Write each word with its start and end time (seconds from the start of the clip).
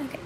Okay. 0.00 0.20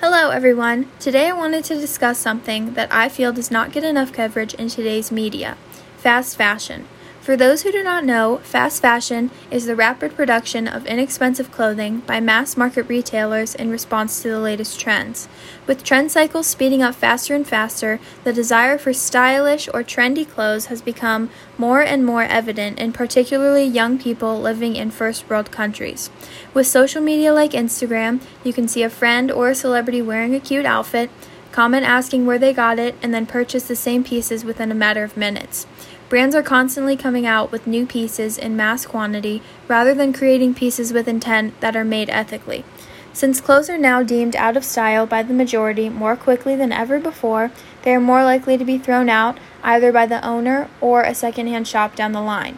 Hello, 0.00 0.30
everyone. 0.30 0.90
Today 0.98 1.28
I 1.28 1.32
wanted 1.32 1.62
to 1.64 1.74
discuss 1.74 2.18
something 2.18 2.72
that 2.74 2.90
I 2.90 3.10
feel 3.10 3.30
does 3.30 3.50
not 3.50 3.72
get 3.72 3.84
enough 3.84 4.10
coverage 4.10 4.54
in 4.54 4.68
today's 4.68 5.12
media 5.12 5.58
fast 5.98 6.36
fashion. 6.36 6.86
For 7.28 7.36
those 7.36 7.60
who 7.60 7.70
do 7.70 7.82
not 7.82 8.06
know, 8.06 8.38
fast 8.38 8.80
fashion 8.80 9.30
is 9.50 9.66
the 9.66 9.76
rapid 9.76 10.16
production 10.16 10.66
of 10.66 10.86
inexpensive 10.86 11.52
clothing 11.52 11.98
by 12.06 12.20
mass 12.20 12.56
market 12.56 12.88
retailers 12.88 13.54
in 13.54 13.70
response 13.70 14.22
to 14.22 14.30
the 14.30 14.38
latest 14.38 14.80
trends. 14.80 15.28
With 15.66 15.84
trend 15.84 16.10
cycles 16.10 16.46
speeding 16.46 16.82
up 16.82 16.94
faster 16.94 17.34
and 17.34 17.46
faster, 17.46 18.00
the 18.24 18.32
desire 18.32 18.78
for 18.78 18.94
stylish 18.94 19.68
or 19.74 19.82
trendy 19.82 20.26
clothes 20.26 20.68
has 20.72 20.80
become 20.80 21.28
more 21.58 21.82
and 21.82 22.02
more 22.02 22.22
evident 22.22 22.78
in 22.78 22.94
particularly 22.94 23.64
young 23.64 23.98
people 23.98 24.40
living 24.40 24.74
in 24.74 24.90
first 24.90 25.28
world 25.28 25.50
countries. 25.50 26.08
With 26.54 26.66
social 26.66 27.02
media 27.02 27.34
like 27.34 27.50
Instagram, 27.50 28.22
you 28.42 28.54
can 28.54 28.68
see 28.68 28.82
a 28.82 28.88
friend 28.88 29.30
or 29.30 29.50
a 29.50 29.54
celebrity 29.54 30.00
wearing 30.00 30.34
a 30.34 30.40
cute 30.40 30.64
outfit, 30.64 31.10
comment 31.52 31.84
asking 31.84 32.24
where 32.24 32.38
they 32.38 32.54
got 32.54 32.78
it, 32.78 32.94
and 33.02 33.12
then 33.12 33.26
purchase 33.26 33.68
the 33.68 33.76
same 33.76 34.02
pieces 34.02 34.46
within 34.46 34.72
a 34.72 34.74
matter 34.74 35.04
of 35.04 35.14
minutes. 35.14 35.66
Brands 36.08 36.34
are 36.34 36.42
constantly 36.42 36.96
coming 36.96 37.26
out 37.26 37.52
with 37.52 37.66
new 37.66 37.84
pieces 37.84 38.38
in 38.38 38.56
mass 38.56 38.86
quantity 38.86 39.42
rather 39.68 39.92
than 39.92 40.14
creating 40.14 40.54
pieces 40.54 40.90
with 40.90 41.06
intent 41.06 41.60
that 41.60 41.76
are 41.76 41.84
made 41.84 42.08
ethically. 42.08 42.64
Since 43.12 43.42
clothes 43.42 43.68
are 43.68 43.76
now 43.76 44.02
deemed 44.02 44.34
out 44.34 44.56
of 44.56 44.64
style 44.64 45.04
by 45.04 45.22
the 45.22 45.34
majority 45.34 45.90
more 45.90 46.16
quickly 46.16 46.56
than 46.56 46.72
ever 46.72 46.98
before, 46.98 47.50
they 47.82 47.94
are 47.94 48.00
more 48.00 48.24
likely 48.24 48.56
to 48.56 48.64
be 48.64 48.78
thrown 48.78 49.10
out 49.10 49.38
either 49.62 49.92
by 49.92 50.06
the 50.06 50.24
owner 50.26 50.70
or 50.80 51.02
a 51.02 51.14
secondhand 51.14 51.68
shop 51.68 51.94
down 51.94 52.12
the 52.12 52.22
line. 52.22 52.56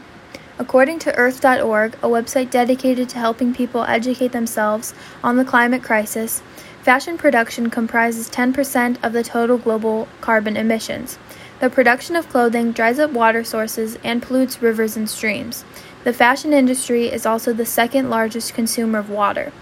According 0.57 1.01
to 1.01 1.15
Earth.org, 1.17 1.95
a 1.95 2.09
website 2.09 2.51
dedicated 2.51 3.09
to 3.09 3.19
helping 3.19 3.53
people 3.53 3.83
educate 3.83 4.31
themselves 4.31 4.95
on 5.25 5.37
the 5.37 5.45
climate 5.45 5.83
crisis, 5.83 6.41
fashion 6.83 7.19
production 7.19 7.69
comprises 7.69 8.31
10% 8.31 9.03
of 9.03 9.13
the 9.13 9.25
total 9.25 9.59
global 9.59 10.07
carbon 10.21 10.57
emissions. 10.57 11.19
The 11.61 11.69
production 11.69 12.17
of 12.17 12.27
clothing 12.31 12.73
dries 12.73 12.99
up 12.99 13.11
water 13.11 13.45
sources 13.45 13.99
and 14.03 14.23
pollutes 14.23 14.63
rivers 14.63 14.97
and 14.97 15.11
streams. 15.11 15.63
The 16.05 16.13
fashion 16.15 16.55
industry 16.55 17.09
is 17.09 17.27
also 17.27 17.53
the 17.53 17.67
second 17.67 18.09
largest 18.09 18.55
consumer 18.55 18.99
of 18.99 19.11
water. 19.11 19.53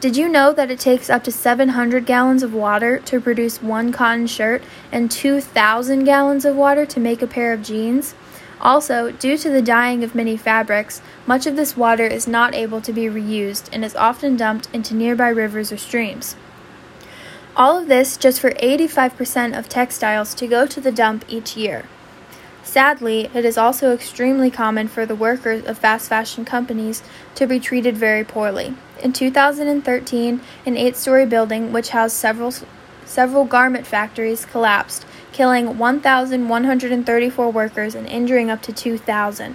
Did 0.00 0.16
you 0.16 0.28
know 0.28 0.52
that 0.52 0.72
it 0.72 0.80
takes 0.80 1.08
up 1.08 1.22
to 1.24 1.30
700 1.30 2.06
gallons 2.06 2.42
of 2.42 2.52
water 2.52 2.98
to 2.98 3.20
produce 3.20 3.62
one 3.62 3.92
cotton 3.92 4.26
shirt 4.26 4.64
and 4.90 5.08
2,000 5.08 6.02
gallons 6.02 6.44
of 6.44 6.56
water 6.56 6.84
to 6.86 6.98
make 6.98 7.22
a 7.22 7.28
pair 7.28 7.52
of 7.52 7.62
jeans? 7.62 8.16
Also, 8.60 9.12
due 9.12 9.38
to 9.38 9.48
the 9.48 9.62
dyeing 9.62 10.02
of 10.02 10.14
many 10.14 10.36
fabrics, 10.36 11.02
much 11.24 11.46
of 11.46 11.54
this 11.54 11.76
water 11.76 12.04
is 12.04 12.26
not 12.26 12.52
able 12.52 12.80
to 12.80 12.92
be 12.92 13.04
reused 13.04 13.68
and 13.72 13.84
is 13.84 13.94
often 13.94 14.36
dumped 14.36 14.68
into 14.72 14.92
nearby 14.92 15.28
rivers 15.28 15.70
or 15.70 15.76
streams. 15.76 16.34
All 17.56 17.78
of 17.78 17.86
this 17.86 18.16
just 18.16 18.40
for 18.40 18.50
85% 18.50 19.56
of 19.56 19.68
textiles 19.68 20.34
to 20.34 20.48
go 20.48 20.66
to 20.66 20.80
the 20.80 20.90
dump 20.90 21.24
each 21.28 21.56
year. 21.56 21.84
Sadly, 22.64 23.30
it 23.32 23.44
is 23.44 23.56
also 23.56 23.94
extremely 23.94 24.50
common 24.50 24.88
for 24.88 25.06
the 25.06 25.14
workers 25.14 25.64
of 25.64 25.78
fast 25.78 26.08
fashion 26.08 26.44
companies 26.44 27.04
to 27.36 27.46
be 27.46 27.60
treated 27.60 27.96
very 27.96 28.24
poorly. 28.24 28.74
In 29.00 29.12
2013, 29.12 30.40
an 30.66 30.76
eight 30.76 30.96
story 30.96 31.26
building 31.26 31.72
which 31.72 31.90
housed 31.90 32.16
several, 32.16 32.52
several 33.04 33.44
garment 33.44 33.86
factories 33.86 34.44
collapsed, 34.46 35.06
killing 35.30 35.78
1,134 35.78 37.50
workers 37.52 37.94
and 37.94 38.08
injuring 38.08 38.50
up 38.50 38.62
to 38.62 38.72
2,000. 38.72 39.54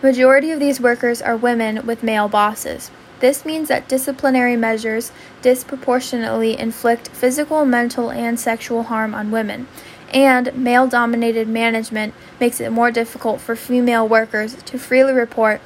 Majority 0.00 0.52
of 0.52 0.60
these 0.60 0.80
workers 0.80 1.20
are 1.20 1.36
women 1.36 1.84
with 1.84 2.04
male 2.04 2.28
bosses. 2.28 2.92
This 3.20 3.44
means 3.44 3.68
that 3.68 3.88
disciplinary 3.88 4.56
measures 4.56 5.12
disproportionately 5.42 6.58
inflict 6.58 7.08
physical, 7.08 7.64
mental, 7.64 8.10
and 8.10 8.40
sexual 8.40 8.84
harm 8.84 9.14
on 9.14 9.30
women, 9.30 9.68
and 10.12 10.54
male 10.56 10.86
dominated 10.86 11.46
management 11.46 12.14
makes 12.40 12.60
it 12.60 12.72
more 12.72 12.90
difficult 12.90 13.40
for 13.40 13.54
female 13.54 14.08
workers 14.08 14.54
to 14.54 14.78
freely 14.78 15.12
report 15.12 15.60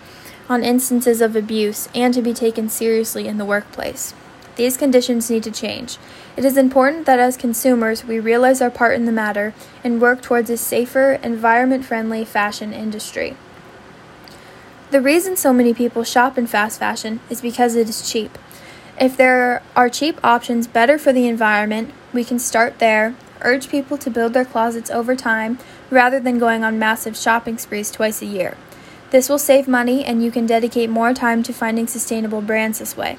on 0.49 0.65
instances 0.65 1.21
of 1.21 1.35
abuse 1.37 1.89
and 1.95 2.13
to 2.13 2.21
be 2.21 2.35
taken 2.35 2.69
seriously 2.69 3.27
in 3.29 3.39
the 3.39 3.45
workplace. 3.45 4.15
These 4.57 4.77
conditions 4.77 5.31
need 5.31 5.43
to 5.45 5.51
change. 5.51 5.97
It 6.37 6.45
is 6.45 6.57
important 6.57 7.07
that 7.07 7.19
as 7.19 7.37
consumers 7.37 8.05
we 8.05 8.21
realize 8.21 8.61
our 8.61 8.71
part 8.71 8.95
in 8.95 9.05
the 9.05 9.13
matter 9.13 9.55
and 9.83 10.01
work 10.01 10.23
towards 10.23 10.51
a 10.51 10.57
safer, 10.57 11.19
environment 11.23 11.85
friendly 11.85 12.25
fashion 12.25 12.73
industry. 12.73 13.37
The 14.91 15.01
reason 15.01 15.37
so 15.37 15.53
many 15.53 15.75
people 15.75 16.05
shop 16.05 16.39
in 16.39 16.47
fast 16.47 16.79
fashion 16.79 17.21
is 17.29 17.41
because 17.41 17.75
it 17.75 17.89
is 17.89 18.09
cheap. 18.09 18.39
If 19.01 19.17
there 19.17 19.63
are 19.75 19.89
cheap 19.89 20.21
options 20.23 20.67
better 20.67 20.99
for 20.99 21.13
the 21.13 21.27
environment, 21.27 21.93
we 22.13 22.23
can 22.23 22.39
start 22.39 22.79
there, 22.79 23.17
urge 23.41 23.69
people 23.69 23.99
to 23.99 24.11
build 24.11 24.35
their 24.35 24.45
closets 24.45 24.91
over 24.91 25.17
time 25.17 25.59
rather 25.91 26.21
than 26.21 26.39
going 26.39 26.63
on 26.63 26.79
massive 26.79 27.17
shopping 27.17 27.59
sprees 27.59 27.91
twice 27.91 28.23
a 28.23 28.27
year. 28.27 28.57
This 29.11 29.29
will 29.29 29.39
save 29.39 29.67
money 29.67 30.05
and 30.05 30.23
you 30.23 30.31
can 30.31 30.47
dedicate 30.47 30.91
more 30.91 31.13
time 31.13 31.43
to 31.45 31.53
finding 31.53 31.87
sustainable 31.87 32.41
brands 32.41 32.79
this 32.79 32.97
way. 32.97 33.19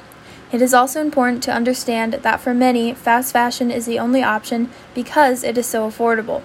It 0.52 0.62
is 0.62 0.74
also 0.74 1.02
important 1.02 1.44
to 1.44 1.54
understand 1.54 2.14
that 2.14 2.40
for 2.40 2.54
many, 2.54 2.94
fast 2.94 3.34
fashion 3.34 3.72
is 3.72 3.86
the 3.86 4.00
only 4.00 4.24
option 4.24 4.70
because 4.94 5.44
it 5.44 5.58
is 5.58 5.66
so 5.66 5.90
affordable. 5.90 6.42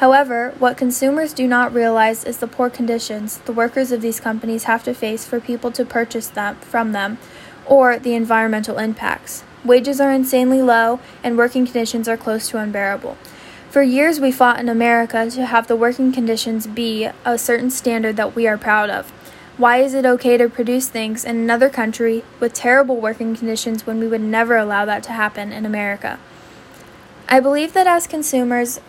However, 0.00 0.54
what 0.58 0.78
consumers 0.78 1.34
do 1.34 1.46
not 1.46 1.74
realize 1.74 2.24
is 2.24 2.38
the 2.38 2.46
poor 2.46 2.70
conditions 2.70 3.36
the 3.44 3.52
workers 3.52 3.92
of 3.92 4.00
these 4.00 4.18
companies 4.18 4.64
have 4.64 4.82
to 4.84 4.94
face 4.94 5.26
for 5.26 5.40
people 5.40 5.70
to 5.72 5.84
purchase 5.84 6.28
them 6.28 6.56
from 6.56 6.92
them, 6.92 7.18
or 7.66 7.98
the 7.98 8.14
environmental 8.14 8.78
impacts. 8.78 9.44
Wages 9.62 10.00
are 10.00 10.10
insanely 10.10 10.62
low, 10.62 11.00
and 11.22 11.36
working 11.36 11.66
conditions 11.66 12.08
are 12.08 12.16
close 12.16 12.48
to 12.48 12.56
unbearable. 12.56 13.18
For 13.68 13.82
years, 13.82 14.18
we 14.18 14.32
fought 14.32 14.58
in 14.58 14.70
America 14.70 15.28
to 15.32 15.44
have 15.44 15.66
the 15.66 15.76
working 15.76 16.12
conditions 16.12 16.66
be 16.66 17.10
a 17.26 17.36
certain 17.36 17.68
standard 17.68 18.16
that 18.16 18.34
we 18.34 18.48
are 18.48 18.56
proud 18.56 18.88
of. 18.88 19.10
Why 19.58 19.82
is 19.82 19.92
it 19.92 20.06
okay 20.06 20.38
to 20.38 20.48
produce 20.48 20.88
things 20.88 21.26
in 21.26 21.36
another 21.36 21.68
country 21.68 22.24
with 22.40 22.54
terrible 22.54 22.96
working 22.96 23.36
conditions 23.36 23.86
when 23.86 24.00
we 24.00 24.08
would 24.08 24.22
never 24.22 24.56
allow 24.56 24.86
that 24.86 25.02
to 25.02 25.12
happen 25.12 25.52
in 25.52 25.66
America? 25.66 26.18
I 27.28 27.38
believe 27.38 27.74
that 27.74 27.86
as 27.86 28.06
consumers, 28.06 28.80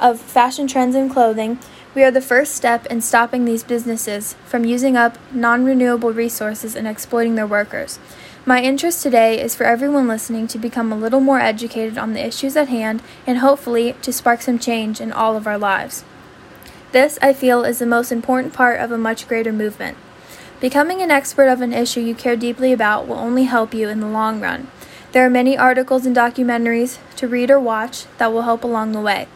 of 0.00 0.20
fashion 0.20 0.66
trends 0.66 0.94
in 0.96 1.08
clothing, 1.08 1.58
we 1.94 2.02
are 2.04 2.10
the 2.10 2.20
first 2.20 2.54
step 2.54 2.86
in 2.86 3.00
stopping 3.00 3.44
these 3.44 3.62
businesses 3.62 4.34
from 4.44 4.64
using 4.64 4.96
up 4.96 5.18
non 5.32 5.64
renewable 5.64 6.12
resources 6.12 6.74
and 6.74 6.86
exploiting 6.86 7.34
their 7.34 7.46
workers. 7.46 7.98
My 8.46 8.62
interest 8.62 9.02
today 9.02 9.40
is 9.40 9.54
for 9.54 9.64
everyone 9.64 10.08
listening 10.08 10.46
to 10.48 10.58
become 10.58 10.92
a 10.92 10.96
little 10.96 11.20
more 11.20 11.40
educated 11.40 11.98
on 11.98 12.14
the 12.14 12.26
issues 12.26 12.56
at 12.56 12.68
hand 12.68 13.02
and 13.26 13.38
hopefully 13.38 13.94
to 14.02 14.12
spark 14.12 14.40
some 14.40 14.58
change 14.58 15.00
in 15.00 15.12
all 15.12 15.36
of 15.36 15.46
our 15.46 15.58
lives. 15.58 16.04
This, 16.92 17.18
I 17.20 17.32
feel, 17.32 17.64
is 17.64 17.78
the 17.78 17.86
most 17.86 18.10
important 18.10 18.54
part 18.54 18.80
of 18.80 18.90
a 18.90 18.98
much 18.98 19.28
greater 19.28 19.52
movement. 19.52 19.98
Becoming 20.60 21.02
an 21.02 21.10
expert 21.10 21.48
of 21.48 21.60
an 21.60 21.72
issue 21.72 22.00
you 22.00 22.14
care 22.14 22.36
deeply 22.36 22.72
about 22.72 23.06
will 23.06 23.18
only 23.18 23.44
help 23.44 23.74
you 23.74 23.88
in 23.88 24.00
the 24.00 24.08
long 24.08 24.40
run. 24.40 24.68
There 25.12 25.24
are 25.24 25.30
many 25.30 25.58
articles 25.58 26.06
and 26.06 26.14
documentaries 26.14 26.98
to 27.16 27.28
read 27.28 27.50
or 27.50 27.58
watch 27.58 28.06
that 28.18 28.32
will 28.32 28.42
help 28.42 28.64
along 28.64 28.92
the 28.92 29.00
way. 29.00 29.26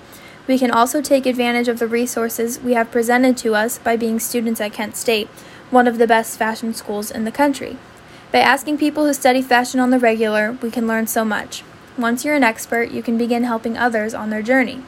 We 0.47 0.59
can 0.59 0.71
also 0.71 1.01
take 1.01 1.25
advantage 1.25 1.69
of 1.69 1.79
the 1.79 1.87
resources 1.87 2.61
we 2.61 2.75
have 2.75 2.91
presented 2.91 3.37
to 3.39 3.55
us 3.55 3.79
by 3.79 3.97
being 3.97 4.21
students 4.21 4.61
at 4.61 4.75
Kent 4.75 4.95
State, 4.95 5.29
one 5.71 5.89
of 5.89 5.97
the 5.97 6.07
best 6.07 6.39
fashion 6.39 6.75
schools 6.75 7.11
in 7.11 7.25
the 7.25 7.33
country. 7.33 7.79
By 8.31 8.41
asking 8.41 8.77
people 8.77 9.07
who 9.07 9.15
study 9.15 9.41
fashion 9.41 9.81
on 9.81 9.89
the 9.91 9.99
regular, 9.99 10.53
we 10.61 10.71
can 10.71 10.87
learn 10.87 11.07
so 11.07 11.25
much. 11.25 11.63
Once 11.97 12.25
you're 12.25 12.35
an 12.35 12.45
expert, 12.45 12.91
you 12.91 13.03
can 13.03 13.17
begin 13.17 13.45
helping 13.45 13.79
others 13.79 14.13
on 14.13 14.29
their 14.29 14.43
journey. 14.43 14.83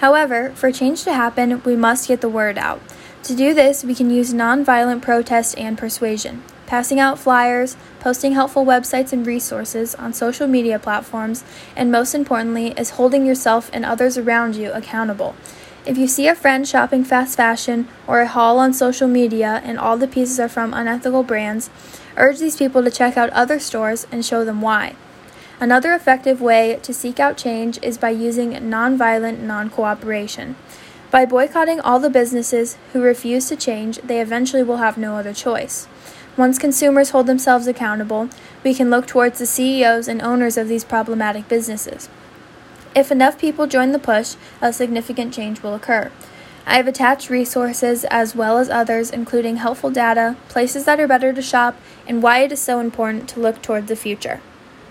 However, 0.00 0.50
for 0.56 0.70
change 0.70 1.04
to 1.04 1.14
happen, 1.14 1.62
we 1.62 1.76
must 1.76 2.08
get 2.08 2.20
the 2.20 2.28
word 2.28 2.58
out. 2.58 2.82
To 3.22 3.34
do 3.34 3.54
this, 3.54 3.84
we 3.84 3.94
can 3.94 4.10
use 4.10 4.34
nonviolent 4.34 5.00
protest 5.00 5.56
and 5.56 5.78
persuasion 5.78 6.42
passing 6.72 6.98
out 6.98 7.18
flyers, 7.18 7.76
posting 8.00 8.32
helpful 8.32 8.64
websites 8.64 9.12
and 9.12 9.26
resources 9.26 9.94
on 9.96 10.10
social 10.10 10.46
media 10.46 10.78
platforms, 10.78 11.44
and 11.76 11.92
most 11.92 12.14
importantly, 12.14 12.68
is 12.78 12.96
holding 12.96 13.26
yourself 13.26 13.68
and 13.74 13.84
others 13.84 14.16
around 14.16 14.56
you 14.56 14.72
accountable. 14.72 15.36
If 15.84 15.98
you 15.98 16.08
see 16.08 16.28
a 16.28 16.34
friend 16.34 16.66
shopping 16.66 17.04
fast 17.04 17.36
fashion 17.36 17.88
or 18.06 18.22
a 18.22 18.26
haul 18.26 18.58
on 18.58 18.72
social 18.72 19.06
media 19.06 19.60
and 19.62 19.78
all 19.78 19.98
the 19.98 20.08
pieces 20.08 20.40
are 20.40 20.48
from 20.48 20.72
unethical 20.72 21.22
brands, 21.22 21.68
urge 22.16 22.38
these 22.38 22.56
people 22.56 22.82
to 22.82 22.90
check 22.90 23.18
out 23.18 23.28
other 23.34 23.58
stores 23.58 24.06
and 24.10 24.24
show 24.24 24.42
them 24.42 24.62
why. 24.62 24.96
Another 25.60 25.92
effective 25.92 26.40
way 26.40 26.80
to 26.82 26.94
seek 26.94 27.20
out 27.20 27.36
change 27.36 27.78
is 27.82 27.98
by 27.98 28.08
using 28.08 28.52
nonviolent 28.52 29.40
non 29.40 29.68
cooperation. 29.68 30.56
By 31.10 31.26
boycotting 31.26 31.80
all 31.80 32.00
the 32.00 32.08
businesses 32.08 32.78
who 32.94 33.02
refuse 33.02 33.46
to 33.50 33.56
change, 33.56 33.98
they 33.98 34.22
eventually 34.22 34.62
will 34.62 34.78
have 34.78 34.96
no 34.96 35.18
other 35.18 35.34
choice. 35.34 35.86
Once 36.36 36.58
consumers 36.58 37.10
hold 37.10 37.26
themselves 37.26 37.66
accountable, 37.66 38.28
we 38.64 38.72
can 38.72 38.88
look 38.88 39.06
towards 39.06 39.38
the 39.38 39.46
CEOs 39.46 40.08
and 40.08 40.22
owners 40.22 40.56
of 40.56 40.66
these 40.66 40.84
problematic 40.84 41.46
businesses. 41.46 42.08
If 42.94 43.12
enough 43.12 43.38
people 43.38 43.66
join 43.66 43.92
the 43.92 43.98
push, 43.98 44.36
a 44.60 44.72
significant 44.72 45.34
change 45.34 45.62
will 45.62 45.74
occur. 45.74 46.10
I 46.66 46.76
have 46.76 46.86
attached 46.86 47.28
resources 47.28 48.04
as 48.04 48.34
well 48.34 48.56
as 48.56 48.70
others, 48.70 49.10
including 49.10 49.56
helpful 49.56 49.90
data, 49.90 50.36
places 50.48 50.84
that 50.84 51.00
are 51.00 51.08
better 51.08 51.32
to 51.32 51.42
shop, 51.42 51.76
and 52.06 52.22
why 52.22 52.38
it 52.38 52.52
is 52.52 52.60
so 52.60 52.80
important 52.80 53.28
to 53.30 53.40
look 53.40 53.60
towards 53.60 53.88
the 53.88 53.96
future. 53.96 54.40